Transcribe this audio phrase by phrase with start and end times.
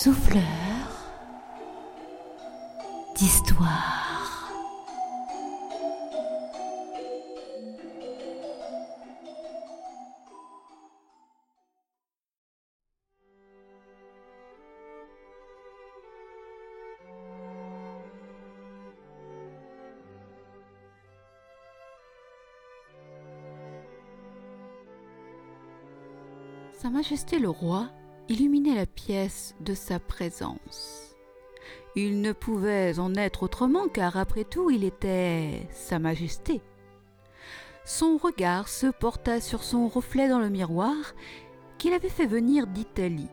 [0.00, 0.42] souffleur
[3.16, 4.48] d'histoire.
[26.80, 27.90] Sa Majesté le Roi
[28.28, 31.16] illuminait la pièce de sa présence.
[31.96, 36.60] Il ne pouvait en être autrement car après tout il était Sa Majesté.
[37.84, 40.94] Son regard se porta sur son reflet dans le miroir
[41.78, 43.30] qu'il avait fait venir d'Italie.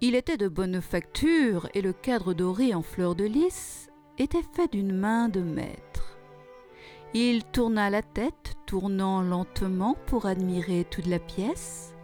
[0.00, 4.72] Il était de bonne facture et le cadre doré en fleurs de lys était fait
[4.72, 6.18] d'une main de maître.
[7.12, 11.94] Il tourna la tête, tournant lentement pour admirer toute la pièce.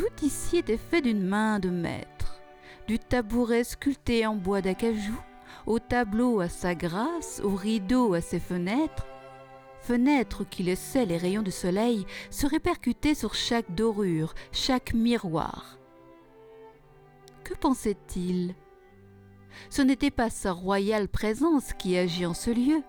[0.00, 2.40] Tout ici était fait d'une main de maître,
[2.88, 5.20] du tabouret sculpté en bois d'acajou,
[5.66, 9.06] au tableau à sa grâce, au rideau à ses fenêtres,
[9.82, 15.78] fenêtres qui laissaient les rayons du soleil se répercuter sur chaque dorure, chaque miroir.
[17.44, 18.54] Que pensait-il?
[19.68, 22.82] Ce n'était pas sa royale présence qui agit en ce lieu,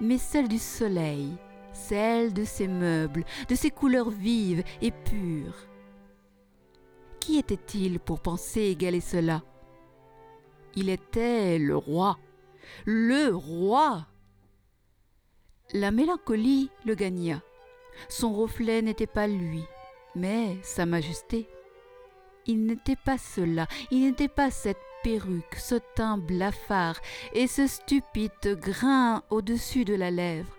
[0.00, 1.36] mais celle du soleil,
[1.74, 5.68] celle de ses meubles, de ses couleurs vives et pures.
[7.26, 9.42] Qui était-il pour penser égaler cela?
[10.76, 12.20] Il était le roi.
[12.84, 14.06] Le roi
[15.72, 17.42] La mélancolie le gagna.
[18.08, 19.64] Son reflet n'était pas lui,
[20.14, 21.48] mais Sa Majesté.
[22.46, 27.00] Il n'était pas cela, il n'était pas cette perruque, ce teint blafard
[27.32, 30.56] et ce stupide grain au-dessus de la lèvre.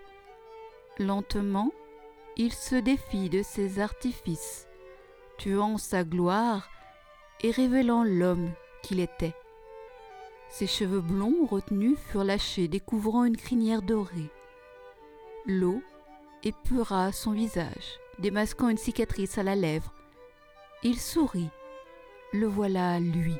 [0.98, 1.72] Lentement,
[2.36, 4.67] il se défit de ses artifices
[5.38, 6.68] tuant sa gloire
[7.40, 8.50] et révélant l'homme
[8.82, 9.34] qu'il était.
[10.50, 14.30] Ses cheveux blonds retenus furent lâchés, découvrant une crinière dorée.
[15.46, 15.82] L'eau
[16.42, 19.92] épura son visage, démasquant une cicatrice à la lèvre.
[20.82, 21.50] Il sourit.
[22.32, 23.36] Le voilà, lui,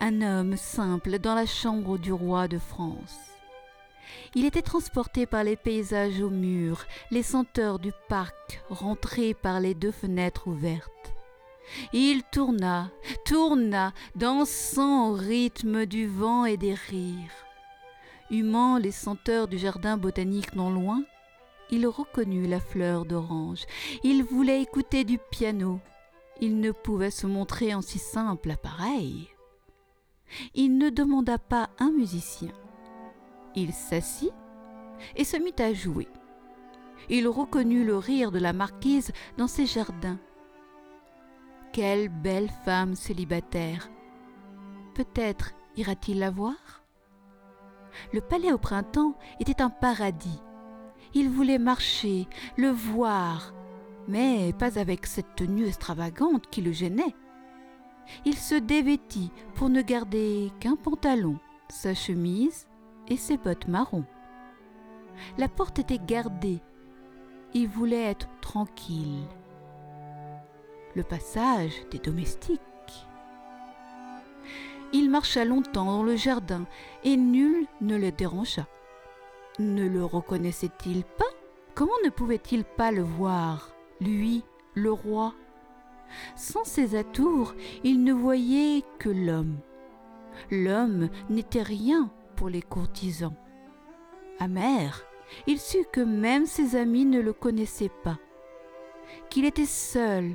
[0.00, 3.31] un homme simple dans la chambre du roi de France.
[4.34, 9.74] Il était transporté par les paysages aux murs, les senteurs du parc rentrées par les
[9.74, 11.12] deux fenêtres ouvertes.
[11.92, 12.90] Il tourna,
[13.24, 17.46] tourna, dansant au rythme du vent et des rires.
[18.30, 21.02] Humant les senteurs du jardin botanique non loin,
[21.70, 23.64] il reconnut la fleur d'orange.
[24.04, 25.80] Il voulait écouter du piano.
[26.40, 29.28] Il ne pouvait se montrer en si simple appareil.
[30.54, 32.52] Il ne demanda pas un musicien.
[33.54, 34.32] Il s'assit
[35.16, 36.08] et se mit à jouer.
[37.08, 40.18] Il reconnut le rire de la marquise dans ses jardins.
[41.72, 43.90] Quelle belle femme célibataire.
[44.94, 46.84] Peut-être ira-t-il la voir?
[48.12, 50.40] Le palais au printemps était un paradis.
[51.14, 52.26] Il voulait marcher,
[52.56, 53.52] le voir,
[54.08, 57.14] mais pas avec cette tenue extravagante qui le gênait.
[58.24, 61.38] Il se dévêtit pour ne garder qu'un pantalon,
[61.68, 62.66] sa chemise
[63.16, 64.04] ses bottes marron.
[65.38, 66.60] La porte était gardée.
[67.54, 69.26] Il voulait être tranquille.
[70.94, 72.60] Le passage des domestiques.
[74.92, 76.66] Il marcha longtemps dans le jardin
[77.02, 78.66] et nul ne le dérangea.
[79.58, 81.24] Ne le reconnaissait-il pas?
[81.74, 85.34] Comment ne pouvait-il pas le voir, lui, le roi?
[86.36, 89.56] Sans ses atours, il ne voyait que l'homme.
[90.50, 93.34] L'homme n'était rien pour les courtisans.
[94.38, 95.04] Amer,
[95.46, 98.18] il sut que même ses amis ne le connaissaient pas,
[99.30, 100.32] qu'il était seul,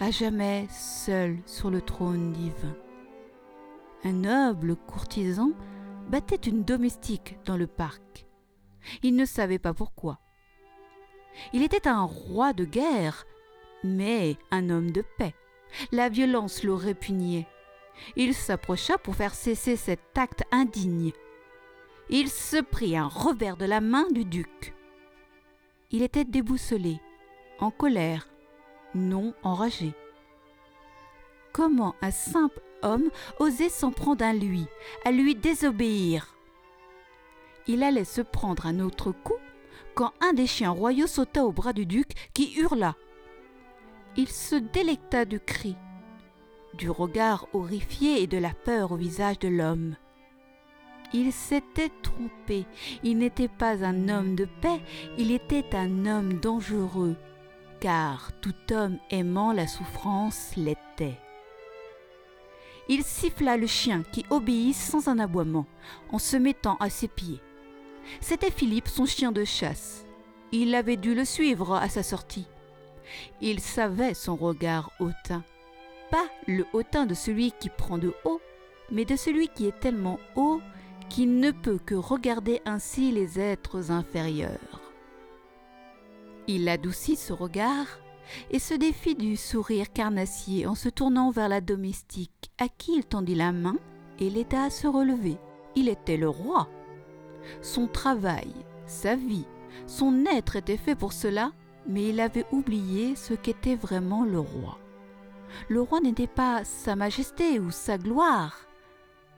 [0.00, 2.76] à jamais seul sur le trône divin.
[4.04, 5.50] Un noble courtisan
[6.08, 8.26] battait une domestique dans le parc.
[9.02, 10.20] Il ne savait pas pourquoi.
[11.52, 13.24] Il était un roi de guerre,
[13.84, 15.34] mais un homme de paix.
[15.92, 17.46] La violence le répugnait.
[18.16, 21.12] Il s'approcha pour faire cesser cet acte indigne.
[22.10, 24.74] Il se prit un revers de la main du duc.
[25.90, 27.00] Il était déboussolé,
[27.58, 28.28] en colère,
[28.94, 29.92] non enragé.
[31.52, 34.66] Comment un simple homme osait s'en prendre à lui,
[35.04, 36.34] à lui désobéir?
[37.66, 39.36] Il allait se prendre un autre coup
[39.94, 42.94] quand un des chiens royaux sauta au bras du duc qui hurla.
[44.16, 45.76] Il se délecta du cri,
[46.74, 49.96] du regard horrifié et de la peur au visage de l'homme.
[51.12, 52.66] Il s'était trompé,
[53.02, 54.80] il n'était pas un homme de paix,
[55.16, 57.16] il était un homme dangereux,
[57.80, 61.18] car tout homme aimant la souffrance l'était.
[62.90, 65.66] Il siffla le chien qui obéit sans un aboiement,
[66.10, 67.40] en se mettant à ses pieds.
[68.20, 70.06] C'était Philippe, son chien de chasse.
[70.52, 72.46] Il avait dû le suivre à sa sortie.
[73.40, 75.44] Il savait son regard hautain.
[76.10, 78.40] Pas le hautain de celui qui prend de haut,
[78.90, 80.60] mais de celui qui est tellement haut
[81.08, 84.80] qu'il ne peut que regarder ainsi les êtres inférieurs.
[86.46, 87.86] Il adoucit ce regard
[88.50, 93.04] et se défit du sourire carnassier en se tournant vers la domestique à qui il
[93.04, 93.76] tendit la main
[94.18, 95.36] et l'aida à se relever.
[95.76, 96.68] Il était le roi.
[97.62, 98.52] Son travail,
[98.86, 99.46] sa vie,
[99.86, 101.52] son être était fait pour cela,
[101.86, 104.78] mais il avait oublié ce qu'était vraiment le roi.
[105.68, 108.56] Le roi n'était pas sa majesté ou sa gloire.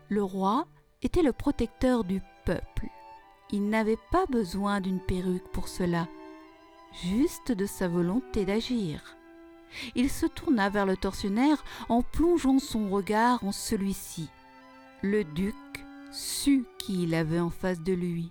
[0.08, 0.66] Le roi
[1.02, 2.88] était le protecteur du peuple.
[3.50, 6.06] Il n'avait pas besoin d'une perruque pour cela,
[7.02, 9.16] juste de sa volonté d'agir.
[9.94, 14.28] Il se tourna vers le tortionnaire en plongeant son regard en celui-ci.
[15.02, 15.54] Le duc
[16.12, 18.30] sut qui il avait en face de lui,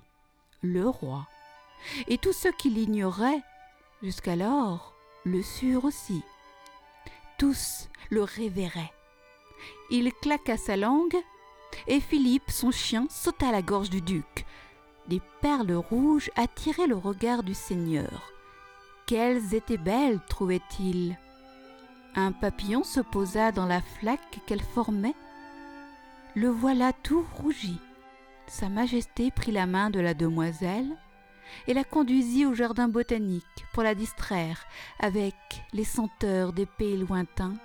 [0.61, 1.27] le roi.
[2.07, 3.41] Et tous ceux qui l'ignoraient
[4.03, 4.93] jusqu'alors
[5.25, 6.21] le surent aussi.
[7.39, 8.91] Tous le révéraient.
[9.89, 11.15] Il claqua sa langue
[11.87, 14.45] et Philippe, son chien, sauta à la gorge du duc.
[15.07, 18.33] Des perles rouges attiraient le regard du seigneur.
[19.07, 21.17] Quelles étaient belles, trouvait-il.
[22.13, 25.15] Un papillon se posa dans la flaque qu'elle formait.
[26.35, 27.79] Le voilà tout rougi.
[28.47, 30.89] Sa Majesté prit la main de la demoiselle
[31.67, 34.65] et la conduisit au jardin botanique pour la distraire
[34.99, 35.35] avec
[35.73, 37.55] les senteurs des pays lointains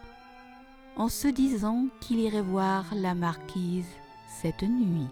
[0.96, 3.88] en se disant qu'il irait voir la marquise
[4.40, 5.08] cette nuit.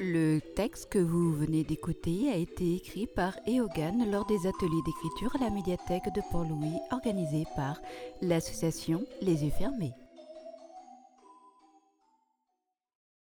[0.00, 5.34] Le texte que vous venez d'écouter a été écrit par Eogan lors des ateliers d'écriture
[5.34, 7.80] à la médiathèque de Port-Louis organisés par
[8.22, 9.94] l'association Les Yeux Fermés.